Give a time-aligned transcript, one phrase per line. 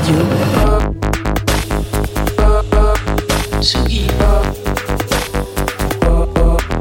[0.00, 0.24] Radio.
[3.60, 4.06] Tsugi.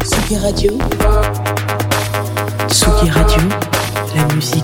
[0.03, 0.77] Tsugi Radio.
[2.67, 3.41] Tsugi Radio.
[4.15, 4.63] La musique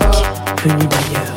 [0.64, 1.35] venue d'ailleurs.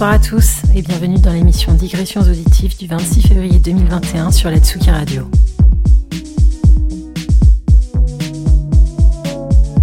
[0.00, 4.56] Bonsoir à tous et bienvenue dans l'émission Digressions auditives du 26 février 2021 sur la
[4.56, 5.30] Tsuki Radio.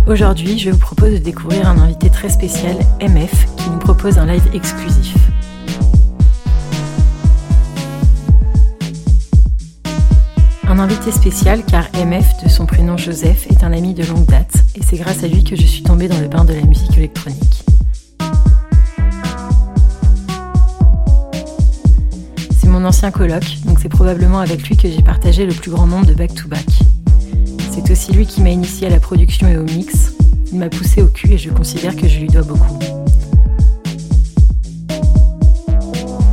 [0.08, 4.26] Aujourd'hui, je vous propose de découvrir un invité très spécial, MF, qui nous propose un
[4.26, 5.14] live exclusif.
[10.68, 14.64] Un invité spécial car MF, de son prénom Joseph, est un ami de longue date
[14.74, 16.98] et c'est grâce à lui que je suis tombée dans le bain de la musique
[16.98, 17.57] électronique.
[22.80, 26.06] Mon ancien coloc, donc c'est probablement avec lui que j'ai partagé le plus grand nombre
[26.06, 26.68] de back-to-back.
[27.72, 30.14] C'est aussi lui qui m'a initié à la production et au mix.
[30.52, 32.78] Il m'a poussé au cul et je considère que je lui dois beaucoup.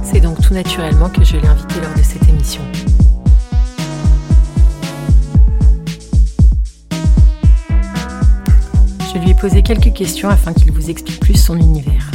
[0.03, 2.61] C'est donc tout naturellement que je l'ai invité lors de cette émission.
[9.15, 12.14] Je lui ai posé quelques questions afin qu'il vous explique plus son univers.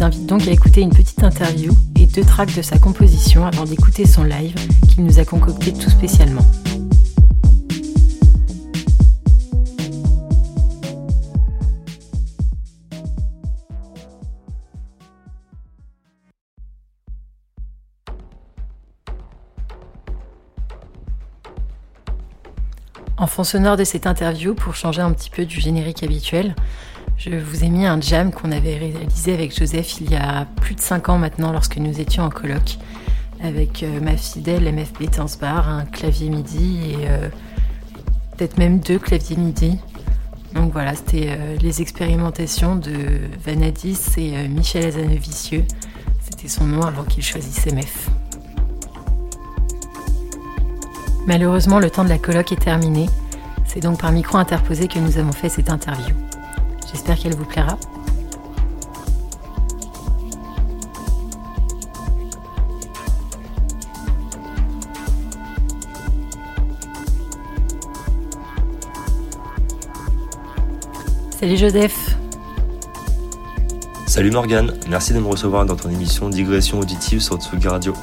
[0.00, 3.64] Vous invite donc à écouter une petite interview et deux tracks de sa composition avant
[3.64, 4.54] d'écouter son live
[4.88, 6.40] qu'il nous a concocté tout spécialement.
[23.18, 26.54] En fond sonore de cette interview, pour changer un petit peu du générique habituel,
[27.20, 30.74] je vous ai mis un jam qu'on avait réalisé avec Joseph il y a plus
[30.74, 32.78] de 5 ans maintenant lorsque nous étions en colloque
[33.42, 37.28] avec euh, ma fidèle MFB Tansbar, un clavier MIDI et euh,
[38.36, 39.78] peut-être même deux claviers MIDI.
[40.54, 42.92] Donc voilà, c'était euh, les expérimentations de
[43.44, 45.64] Vanadis et Michel Azanovicieux.
[46.22, 48.08] C'était son nom avant qu'il choisisse MF.
[51.26, 53.10] Malheureusement, le temps de la colloque est terminé.
[53.66, 56.14] C'est donc par micro interposé que nous avons fait cette interview.
[56.90, 57.78] J'espère qu'elle vous plaira.
[71.40, 72.16] Salut Joseph.
[74.06, 77.94] Salut Morgane, merci de me recevoir dans ton émission Digression auditive sur Tsugi Radio.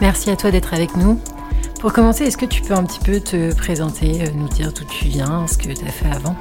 [0.00, 1.18] Merci à toi d'être avec nous.
[1.80, 4.84] Pour commencer, est-ce que tu peux un petit peu te présenter, euh, nous dire d'où
[4.84, 6.36] tu viens, ce que tu as fait avant?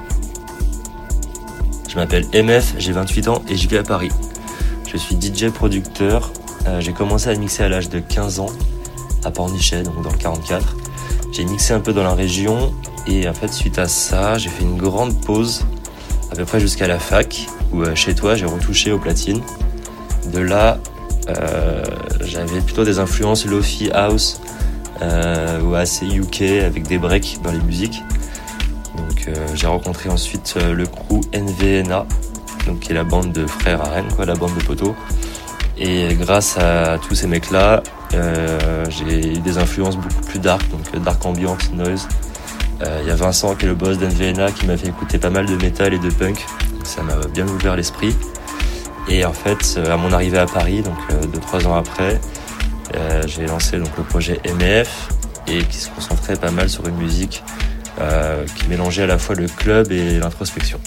[1.93, 4.09] Je m'appelle MF, j'ai 28 ans et je vis à Paris.
[4.91, 6.33] Je suis DJ producteur.
[6.65, 8.49] Euh, j'ai commencé à mixer à l'âge de 15 ans
[9.23, 10.75] à Pornichet, donc dans le 44.
[11.31, 12.73] J'ai mixé un peu dans la région
[13.05, 15.67] et en fait suite à ça, j'ai fait une grande pause
[16.31, 19.43] à peu près jusqu'à la fac où euh, chez toi j'ai retouché aux platines.
[20.33, 20.79] De là,
[21.29, 21.83] euh,
[22.21, 24.41] j'avais plutôt des influences lofi house
[25.63, 28.01] ou assez UK avec des breaks dans les musiques.
[29.27, 32.05] Euh, j'ai rencontré ensuite euh, le crew NVNA,
[32.65, 34.95] donc qui est la bande de frères à la bande de poteaux.
[35.77, 37.81] Et grâce à tous ces mecs-là,
[38.13, 42.07] euh, j'ai eu des influences beaucoup plus dark, donc dark ambient, noise.
[43.01, 45.45] Il y a Vincent qui est le boss d'NVNA qui m'a fait écouter pas mal
[45.45, 46.45] de métal et de punk.
[46.83, 48.13] Ça m'a bien ouvert l'esprit.
[49.07, 52.19] Et en fait, à mon arrivée à Paris, donc euh, deux trois ans après,
[53.25, 55.07] j'ai lancé donc le projet MEF
[55.47, 57.41] et qui se concentrait pas mal sur une musique
[58.55, 60.79] qui mélangeait à la fois le club et l'introspection.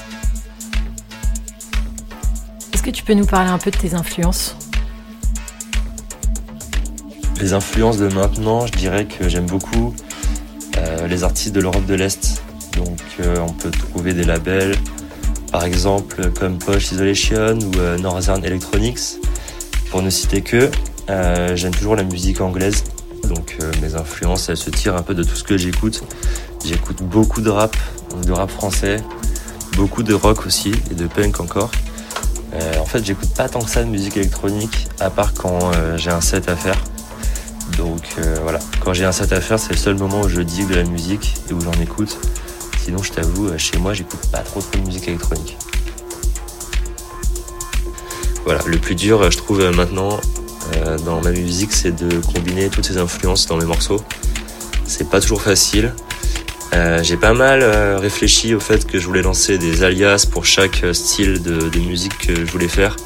[2.73, 4.56] Est-ce que tu peux nous parler un peu de tes influences?
[7.41, 9.94] Les influences de maintenant, je dirais que j'aime beaucoup
[11.08, 12.43] les artistes de l'Europe de l'Est.
[12.76, 13.00] Donc
[13.41, 14.76] on peut trouver des labels
[15.56, 19.19] par exemple comme Posh Isolation ou euh, Northern Electronics,
[19.91, 20.70] pour ne citer que.
[21.09, 22.85] Euh, j'aime toujours la musique anglaise,
[23.25, 26.02] donc euh, mes influences elles se tirent un peu de tout ce que j'écoute.
[26.67, 27.77] J'écoute beaucoup de rap,
[28.27, 29.03] de rap français,
[29.77, 31.71] beaucoup de rock aussi et de punk encore.
[32.81, 36.21] en fait, j'écoute pas tant que ça de musique électronique, à part quand j'ai un
[36.21, 36.77] set à faire.
[37.77, 38.03] Donc
[38.43, 40.75] voilà, quand j'ai un set à faire, c'est le seul moment où je dis de
[40.75, 42.19] la musique et où j'en écoute.
[42.87, 45.57] Sinon, je t'avoue, euh, chez moi, j'écoute pas trop de musique électronique.
[48.45, 50.21] Voilà, le plus dur, euh, je trouve euh, maintenant
[51.05, 54.01] dans ma musique, c'est de combiner toutes ces influences dans mes morceaux.
[54.87, 55.95] C'est pas toujours facile.
[57.03, 57.63] J'ai pas mal
[57.97, 62.35] réfléchi au fait que je voulais lancer des alias pour chaque style de, musique que
[62.35, 62.97] je voulais faire.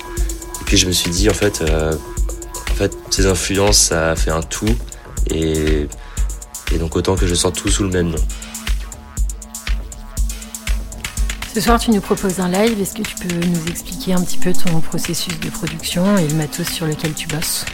[0.61, 1.62] Et puis je me suis dit en fait,
[3.11, 4.75] ces influences ça fait un tout
[5.29, 5.89] et,
[6.79, 8.25] donc autant que je sorte tout sous le même nom.
[11.53, 12.81] Ce soir, tu nous proposes un live.
[12.81, 16.35] Est-ce que tu peux nous expliquer un petit peu ton processus de production et le
[16.35, 17.65] matos sur lequel tu bosses?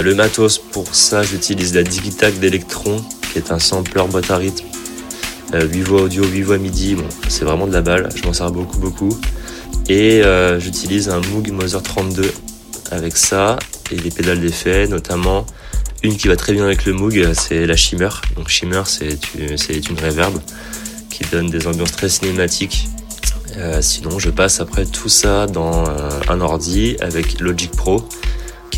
[0.00, 3.02] Le matos, pour ça, j'utilise la Digitac d'Electron,
[3.32, 4.66] qui est un sampler boîte à rythme.
[5.52, 6.96] 8 euh, voix audio, 8 voix MIDI,
[7.28, 9.18] c'est vraiment de la balle, je m'en sers beaucoup, beaucoup.
[9.88, 12.32] Et euh, j'utilise un Moog Mother 32
[12.90, 13.58] avec ça
[13.90, 15.46] et des pédales d'effet, notamment
[16.02, 18.10] une qui va très bien avec le Moog, c'est la Shimmer.
[18.36, 20.40] Donc Shimmer, c'est une reverb
[21.10, 22.88] qui donne des ambiances très cinématiques.
[23.56, 28.06] Euh, sinon, je passe après tout ça dans euh, un ordi avec Logic Pro,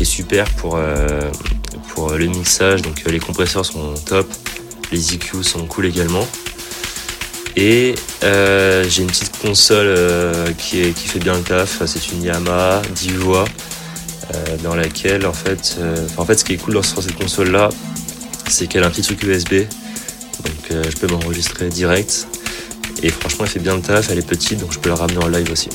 [0.05, 1.29] super pour, euh,
[1.89, 2.81] pour le mixage.
[2.81, 4.27] Donc les compresseurs sont top,
[4.91, 6.27] les EQ sont cool également.
[7.55, 9.93] Et j'ai une petite console
[10.57, 11.81] qui, fait bien le taf.
[11.85, 13.45] C'est une Yamaha 10 voix
[14.35, 17.49] euh, dans laquelle en fait, euh, en fait ce qui est cool sur cette console
[17.49, 17.69] là,
[18.47, 19.53] c'est qu'elle a un petit truc USB,
[20.43, 22.27] donc euh, je peux m'enregistrer direct.
[23.01, 25.23] Et franchement, elle fait bien le taf, elle est petite, donc je peux la ramener
[25.23, 25.69] en live aussi.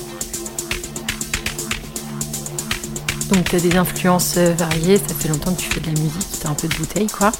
[3.34, 6.26] Donc tu as des influences variées, ça fait longtemps que tu fais de la musique,
[6.40, 7.32] tu as un peu de bouteille quoi.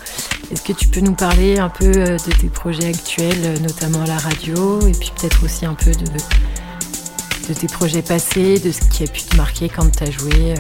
[0.51, 4.19] Est-ce que tu peux nous parler un peu de tes projets actuels, notamment à la
[4.19, 9.07] radio, et puis peut-être aussi un peu de, tes projets passés, de ce qui a
[9.07, 10.55] pu te marquer quand tu as joué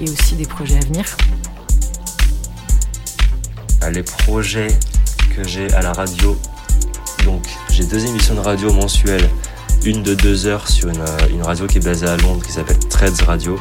[0.00, 1.04] et aussi des projets à venir?
[3.80, 4.68] Ah, Les projets
[5.36, 6.36] que j'ai à la radio,
[7.24, 9.28] donc j'ai deux émissions de radio mensuelles,
[9.84, 12.78] une de deux heures sur une, euh, radio qui est basée à Londres qui s'appelle
[12.78, 13.58] Threads Radio.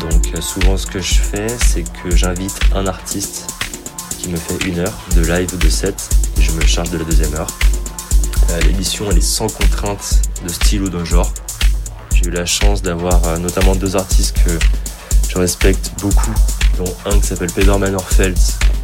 [0.00, 3.46] Donc euh, souvent ce que je fais c'est que j'invite un artiste
[4.18, 6.08] qui me fait une heure de live ou de set
[6.38, 7.50] et je me charge de la deuxième heure.
[8.50, 11.32] Euh, l'émission elle est sans contrainte de style ou de genre.
[12.14, 14.58] J'ai eu la chance d'avoir notamment deux artistes que
[15.34, 16.34] je respecte beaucoup,
[16.78, 18.38] dont un qui s'appelle Peter Manorfeld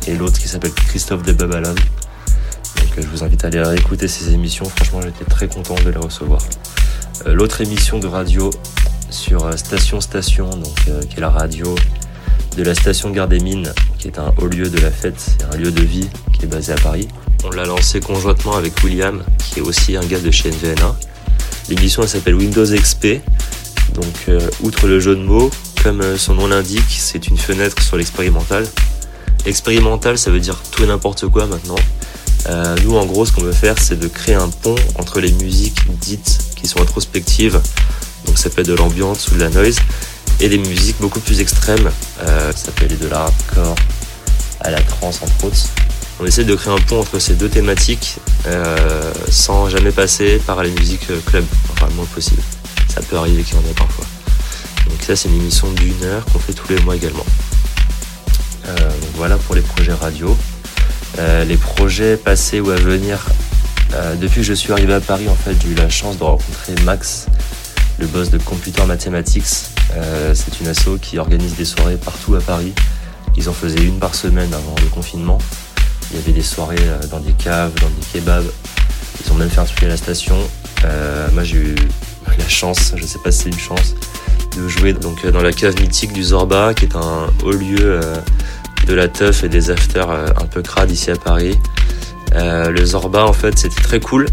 [0.08, 1.74] et l'autre qui s'appelle Christophe de Babalon.
[1.74, 5.90] Donc euh, je vous invite à aller écouter ces émissions, franchement j'étais très content de
[5.90, 6.40] les recevoir.
[7.26, 8.50] Euh, l'autre émission de radio
[9.10, 10.74] sur euh, Station Station, donc,
[11.08, 11.74] qui est la radio
[12.56, 15.56] de la station Gare des Mines, qui est un haut lieu de la fête, un
[15.56, 17.08] lieu de vie qui est basé à Paris.
[17.44, 20.96] On l'a lancé conjointement avec William, qui est aussi un gars de chez NVNA.
[21.68, 23.20] L'émission elle s'appelle Windows XP.
[23.94, 25.50] Donc outre le jeu de mots,
[25.82, 28.66] comme euh, son nom l'indique, c'est une fenêtre sur l'expérimental.
[29.46, 31.76] Expérimental, ça veut dire tout et n'importe quoi maintenant.
[32.48, 35.32] Euh, nous, en gros, ce qu'on veut faire, c'est de créer un pont entre les
[35.32, 37.60] musiques dites qui sont introspectives,
[38.26, 39.76] donc ça peut être de l'ambiance ou de la noise,
[40.40, 41.90] et des musiques beaucoup plus extrêmes,
[42.22, 43.74] euh, ça peut aller de la hardcore
[44.60, 45.68] à la trance entre autres.
[46.20, 48.16] On essaie de créer un pont entre ces deux thématiques
[49.30, 52.42] sans jamais passer par les musiques club, enfin le moins possible.
[52.88, 54.04] Ça peut arriver qu'il y en ait parfois.
[54.86, 57.24] Donc ça c'est une émission d'une heure qu'on fait tous les mois également.
[58.66, 60.36] Euh, voilà pour les projets radio.
[61.18, 63.26] Euh, les projets passés ou à venir,
[63.94, 66.22] euh, depuis que je suis arrivé à Paris, en fait, j'ai eu la chance de
[66.24, 67.26] rencontrer Max,
[68.00, 69.44] le boss de Computer Mathematics.
[70.34, 72.72] c'est une asso qui organise des soirées partout à Paris.
[73.36, 75.38] Ils en faisaient une par semaine avant le confinement.
[76.10, 76.76] Il y avait des soirées
[77.10, 78.50] dans des caves, dans des kebabs.
[79.24, 80.36] Ils ont même fait un truc à la station.
[81.32, 81.74] moi j'ai eu
[82.40, 83.94] la chance, je sais pas si c'est une chance,
[84.56, 87.76] de jouer donc euh, dans la cave mythique du Zorba, qui est un haut lieu
[87.80, 88.16] euh,
[88.86, 91.58] de la teuf et des afters euh, un peu crades ici à Paris.
[92.34, 94.26] le Zorba, en fait, c'était très cool.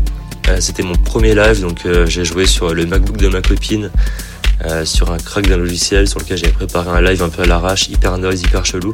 [0.60, 3.92] C'était mon premier live, donc j'ai joué sur le MacBook de ma copine
[4.66, 7.46] euh, sur un crack d'un logiciel sur lequel j'avais préparé un live un peu à
[7.46, 8.92] l'arrache, hyper noise, hyper chelou.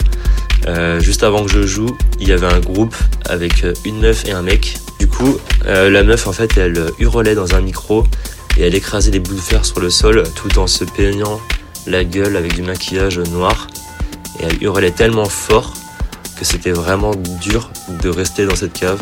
[0.68, 2.96] Euh, juste avant que je joue, il y avait un groupe
[3.26, 4.78] avec une meuf et un mec.
[5.00, 8.06] Du coup, la meuf en fait, elle hurlait dans un micro
[8.58, 11.40] et elle écrasait des bouts de fer sur le sol tout en se peignant
[11.88, 13.68] la gueule avec du maquillage noir.
[14.40, 15.74] Et elle hurlait tellement fort
[16.38, 17.70] que c'était vraiment dur
[18.02, 19.00] de rester dans cette cave.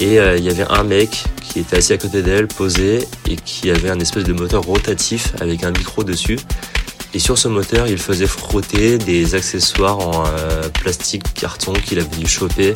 [0.00, 3.36] Et euh, il y avait un mec qui était assis à côté d'elle, posé, et
[3.36, 6.38] qui avait un espèce de moteur rotatif avec un micro dessus.
[7.14, 12.16] Et sur ce moteur, il faisait frotter des accessoires en euh, plastique carton qu'il avait
[12.16, 12.72] dû choper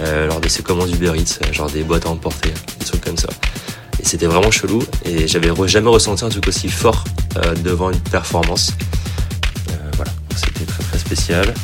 [0.00, 3.18] euh, lors de ses commandes Uber Eats, genre des boîtes à emporter, des trucs comme
[3.18, 3.28] ça.
[4.00, 7.04] Et c'était vraiment chelou, et j'avais jamais ressenti un truc aussi fort
[7.62, 8.72] devant une performance.
[9.96, 11.54] voilà, c'était très très spécial.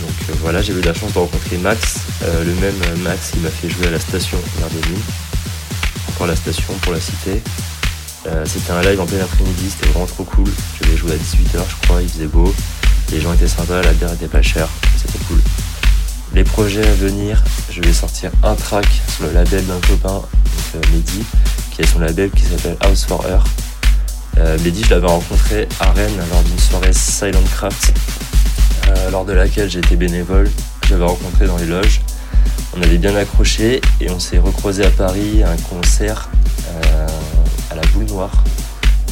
[0.00, 1.98] Donc euh, voilà, j'ai eu la chance de rencontrer Max.
[2.22, 4.70] Euh, le même euh, Max, il m'a fait jouer à la station Gare
[6.08, 7.42] Encore la station pour la cité.
[8.44, 10.50] c'était un live en plein après-midi, c'était vraiment trop cool.
[10.80, 12.52] Je vais jouer à 18h, je crois, il faisait beau.
[13.12, 15.40] Les gens étaient sympas, la bière était pas chère, c'était cool.
[16.34, 20.22] Les projets à venir, je vais sortir un track sur le label d'un copain,
[20.74, 21.24] donc Mehdi,
[21.70, 23.44] qui a son label qui s'appelle House for Her.
[24.64, 27.94] Mehdi, je l'avais rencontré à Rennes lors d'une soirée Silent Craft
[28.88, 30.50] euh, lors de laquelle j'ai été bénévole.
[30.88, 32.00] J'avais rencontré dans les loges.
[32.76, 36.28] On avait bien accroché et on s'est recroisé à Paris à un concert
[36.68, 37.06] euh,
[37.70, 38.44] à la Boule Noire,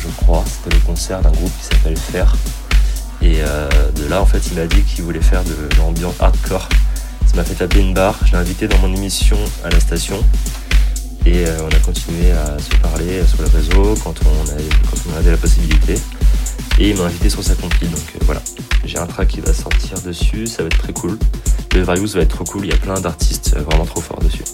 [0.00, 0.44] je crois.
[0.46, 2.36] C'était le concert d'un groupe qui s'appelle Fer.
[3.22, 6.68] Et euh, de là, en fait, il m'a dit qu'il voulait faire de l'ambiance hardcore.
[7.26, 8.20] Ça m'a fait taper une barre.
[8.24, 10.22] Je l'ai invité dans mon émission à la station.
[11.26, 15.94] Et on a continué à se parler sur le réseau quand on avait la possibilité.
[16.78, 17.90] Et il m'a invité sur sa compil.
[17.90, 18.42] Donc voilà.
[18.84, 21.18] J'ai un track qui va sortir dessus, ça va être très cool.
[21.74, 24.44] Le Various va être trop cool, il y a plein d'artistes vraiment trop forts dessus.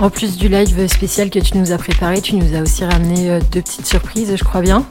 [0.00, 3.30] En plus du live spécial que tu nous as préparé, tu nous as aussi ramené
[3.30, 4.86] euh, deux petites surprises, je crois bien.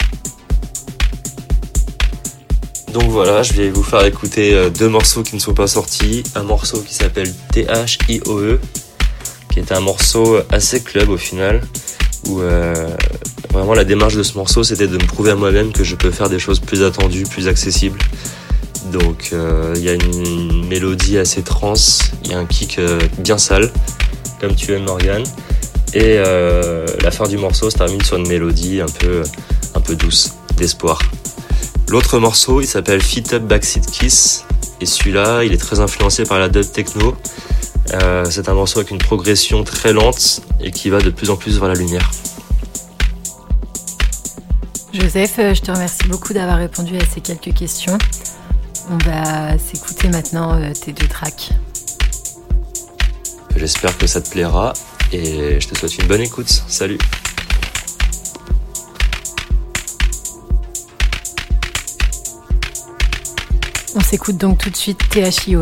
[2.93, 6.23] Donc voilà, je vais vous faire écouter euh, deux morceaux qui ne sont pas sortis.
[6.35, 8.59] Un morceau qui s'appelle THIOE,
[9.53, 11.61] qui est un morceau assez club au final,
[12.27, 12.87] où euh,
[13.51, 16.09] vraiment la démarche de ce morceau c'était de me prouver à moi-même que je peux
[16.09, 17.99] faire des choses plus attendues, plus accessibles.
[18.91, 21.75] Donc euh, il y a une mélodie assez trans,
[22.25, 23.71] il y a un kick euh, bien sale,
[24.41, 25.21] comme tu aimes Morgan.
[25.93, 29.21] Et la fin du morceau se termine sur une mélodie un peu,
[29.75, 30.97] un peu douce, d'espoir.
[31.87, 34.45] L'autre morceau, il s'appelle Fit Up Backseat Kiss.
[34.81, 37.15] Et celui-là, il est très influencé par la dub techno.
[37.91, 41.35] Euh, c'est un morceau avec une progression très lente et qui va de plus en
[41.35, 42.09] plus vers la lumière.
[44.93, 47.97] Joseph, euh, je te remercie beaucoup d'avoir répondu à ces quelques questions.
[48.89, 51.49] On va s'écouter maintenant euh, tes deux tracks.
[53.55, 54.73] J'espère que ça te plaira
[55.11, 56.49] et je te souhaite une bonne écoute.
[56.67, 56.97] Salut
[63.95, 65.61] On s'écoute donc tout de suite THIOE.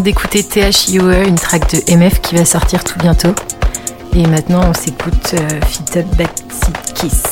[0.00, 3.34] D'écouter THIOE, une track de MF qui va sortir tout bientôt.
[4.14, 6.06] Et maintenant, on s'écoute euh, Fit Up
[6.94, 7.29] Kiss.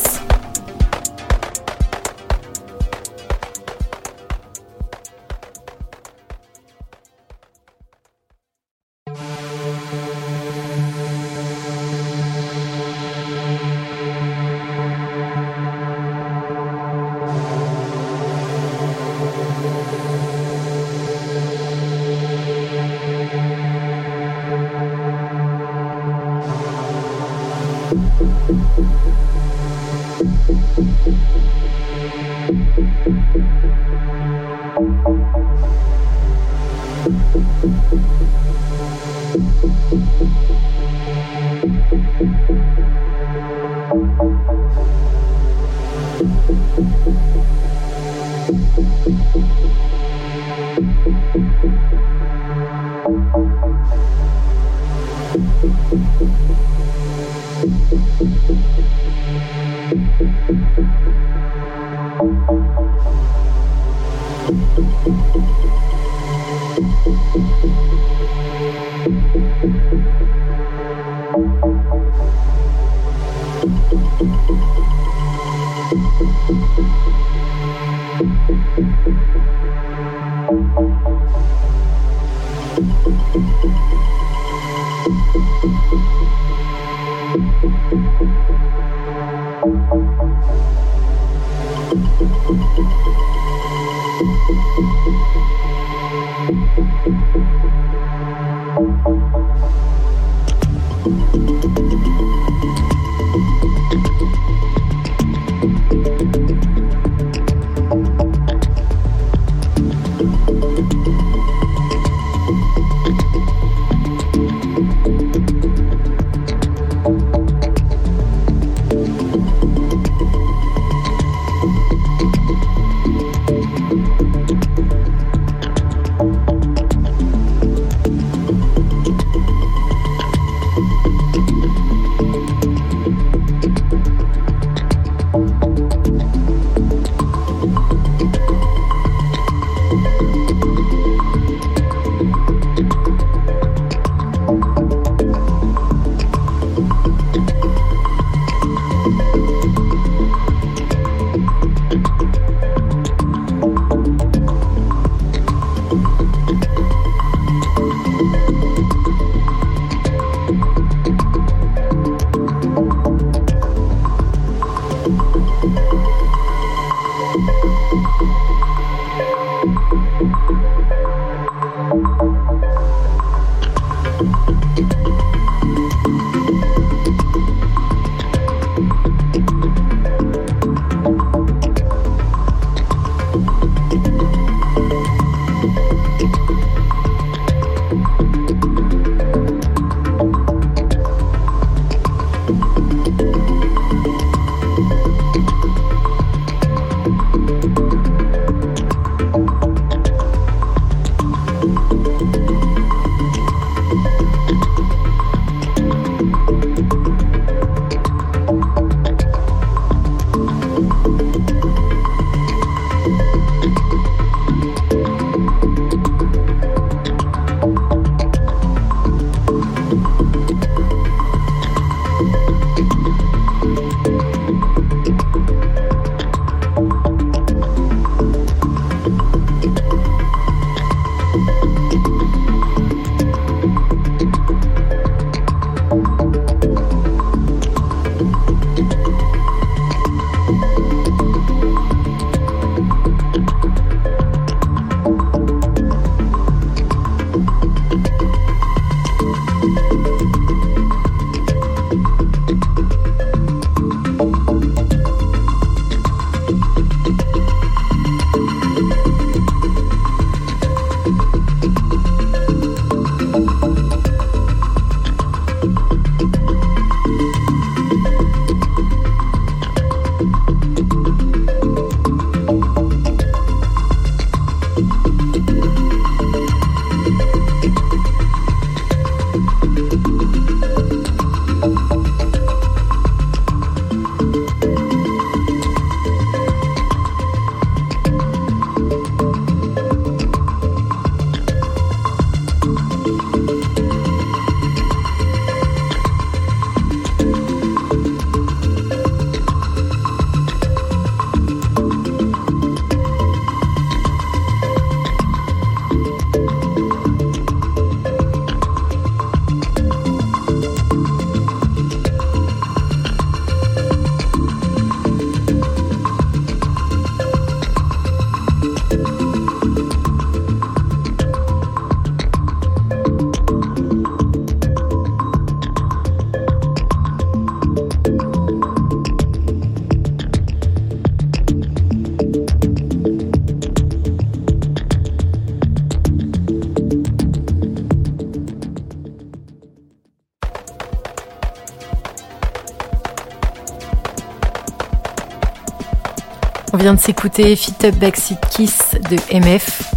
[346.89, 348.79] Vient de s'écouter Fit Up Backseat Kiss
[349.11, 349.93] de MF.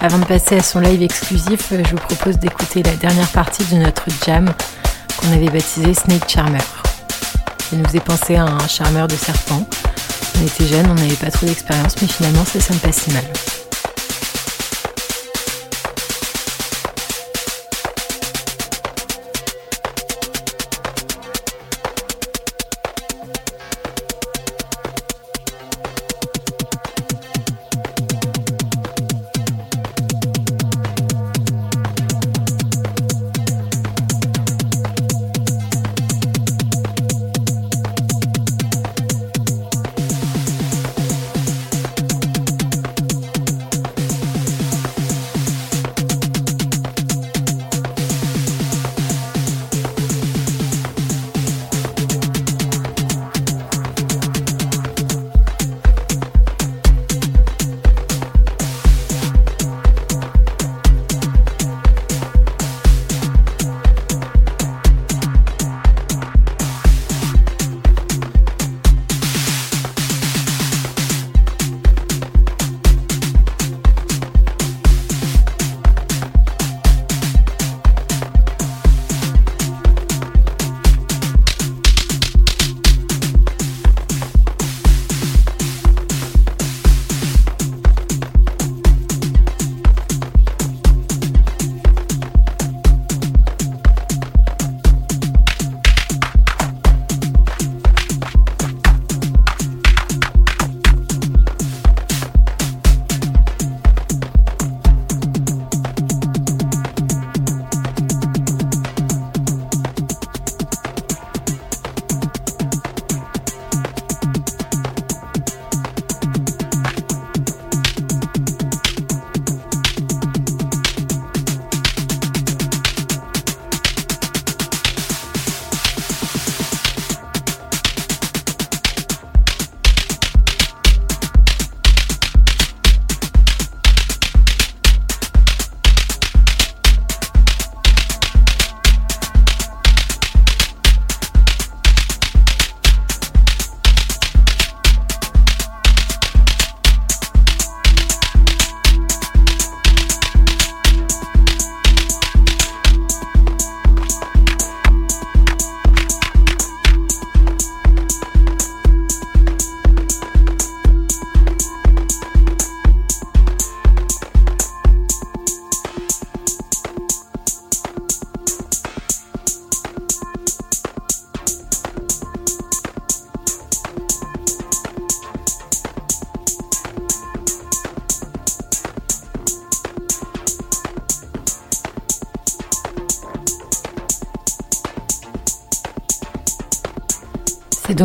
[0.00, 3.74] Avant de passer à son live exclusif, je vous propose d'écouter la dernière partie de
[3.74, 4.48] notre jam
[5.16, 6.60] qu'on avait baptisé Snake Charmer.
[7.68, 9.66] Ça nous faisait penser à un charmeur de serpent.
[10.40, 13.24] On était jeunes, on n'avait pas trop d'expérience, mais finalement ça, me passe si mal.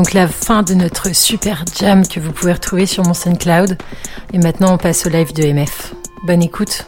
[0.06, 3.76] Donc la fin de notre super jam que vous pouvez retrouver sur mon SoundCloud.
[4.34, 5.96] Et maintenant, on passe au live de MF.
[6.28, 6.86] Bonne écoute.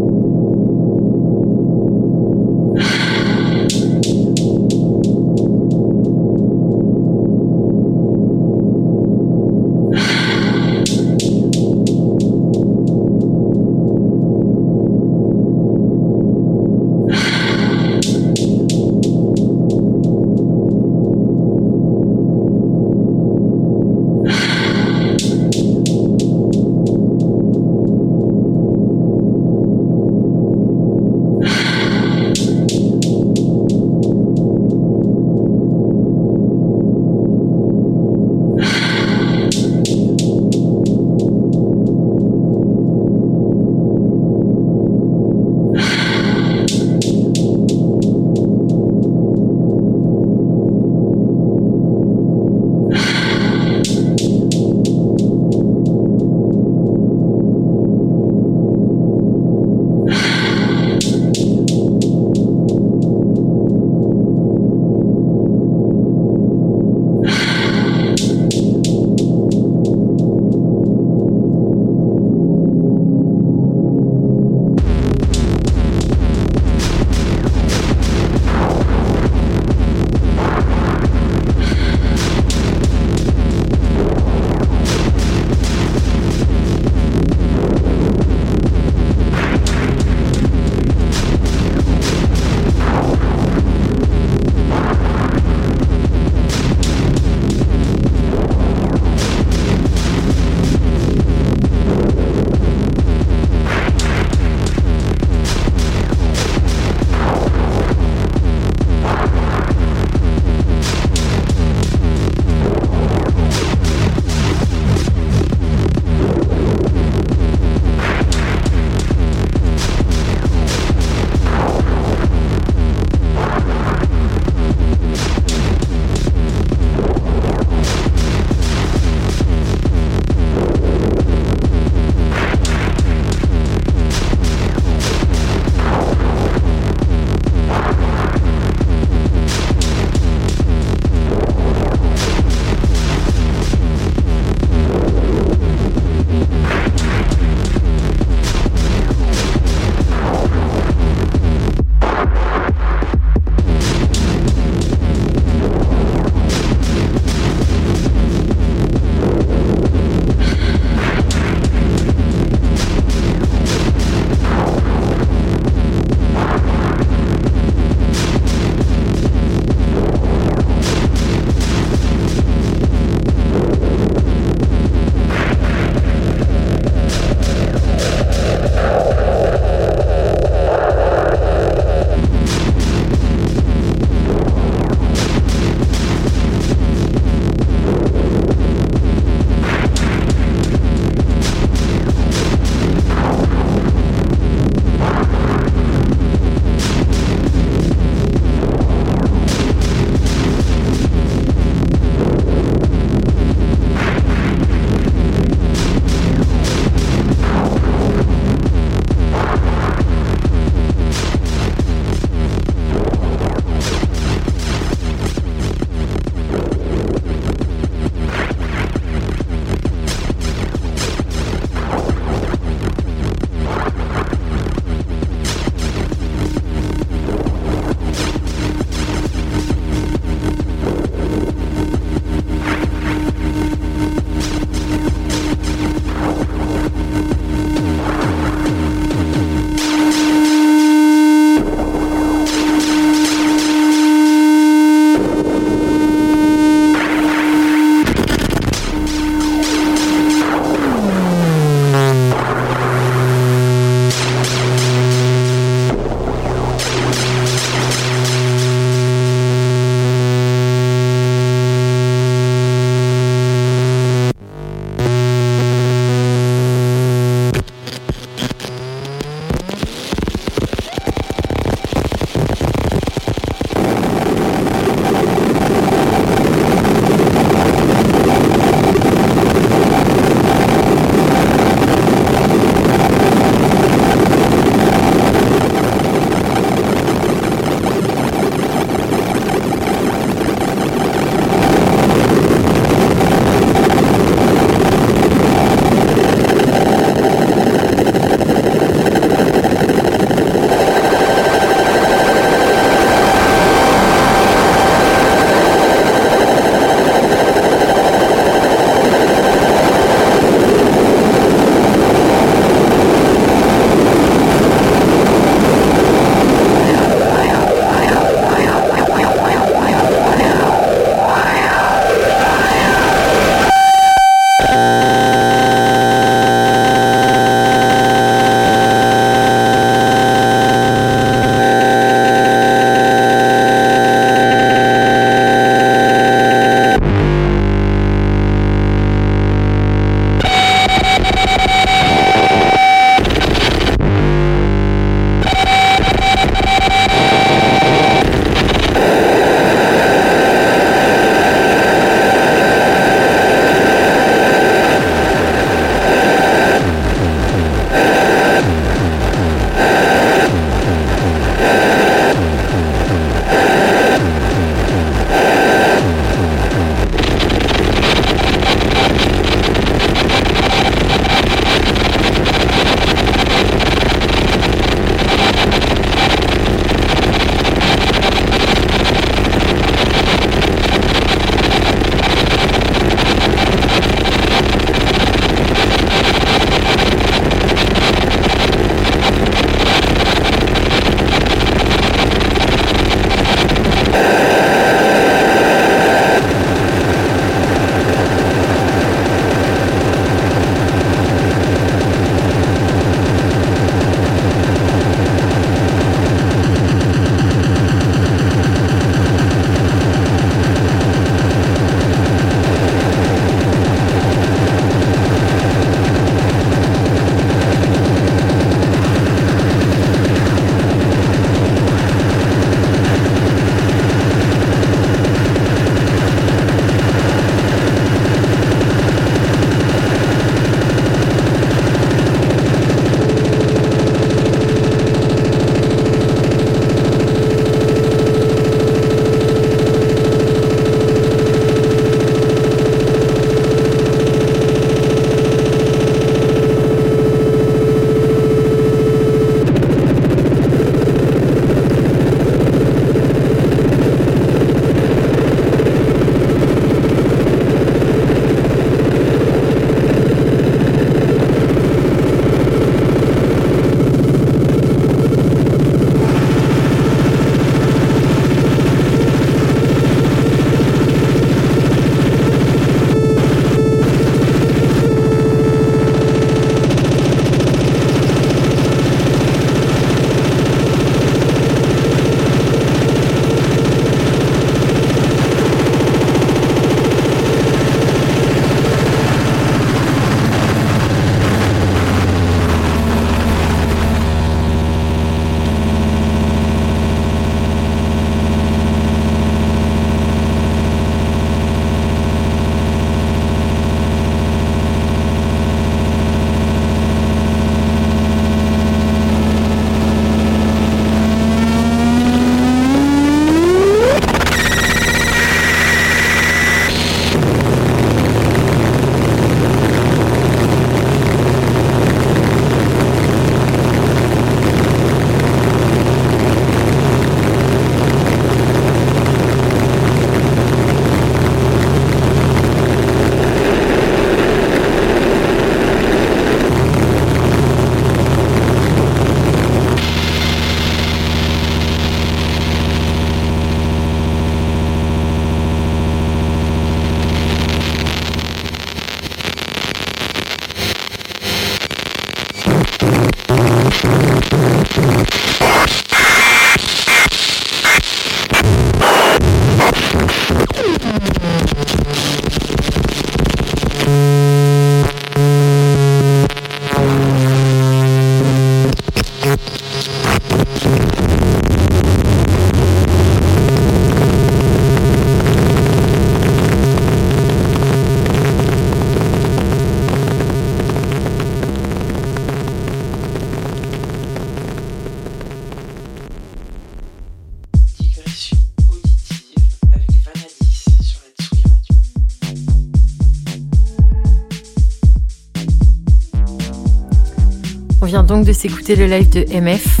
[598.44, 600.00] De s'écouter le live de MF.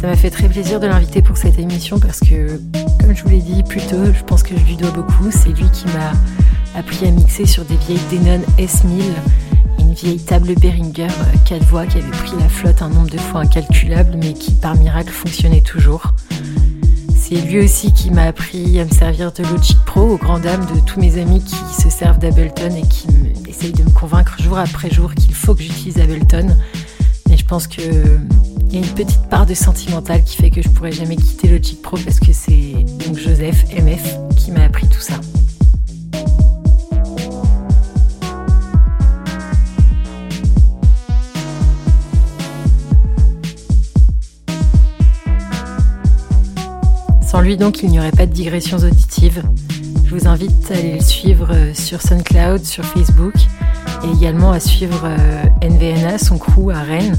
[0.00, 2.60] Ça m'a fait très plaisir de l'inviter pour cette émission parce que,
[3.00, 5.30] comme je vous l'ai dit plus tôt, je pense que je lui dois beaucoup.
[5.30, 6.12] C'est lui qui m'a
[6.78, 9.02] appris à mixer sur des vieilles Denon S1000,
[9.80, 11.08] une vieille table Behringer
[11.46, 14.76] 4 voix qui avait pris la flotte un nombre de fois incalculable mais qui par
[14.76, 16.12] miracle fonctionnait toujours.
[17.16, 20.66] C'est lui aussi qui m'a appris à me servir de Logic Pro aux grandes dames
[20.72, 23.08] de tous mes amis qui se servent d'Ableton et qui
[23.48, 26.56] essayent de me convaincre jour après jour qu'il faut que j'utilise Ableton.
[27.36, 30.90] Je pense qu'il y a une petite part de sentimental qui fait que je pourrais
[30.90, 32.84] jamais quitter Logic Pro parce que c'est
[33.14, 35.14] Joseph MF qui m'a appris tout ça.
[47.26, 49.42] Sans lui donc, il n'y aurait pas de digressions auditives.
[50.04, 53.34] Je vous invite à aller le suivre euh, sur SoundCloud, sur Facebook
[54.04, 57.18] et également à suivre euh, NVNA, son crew à Rennes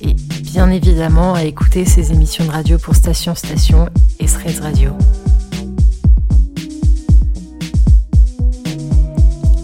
[0.00, 3.88] et bien évidemment à écouter ses émissions de radio pour Station Station
[4.20, 4.92] et Threads Radio.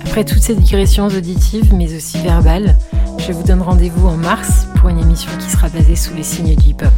[0.05, 2.77] Après toutes ces digressions auditives mais aussi verbales,
[3.19, 6.57] je vous donne rendez-vous en mars pour une émission qui sera basée sous les signes
[6.57, 6.93] du hip-hop.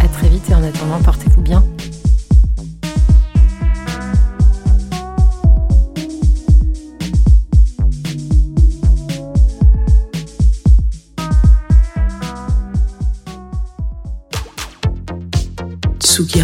[0.00, 1.31] A très vite et en attendant, portez-vous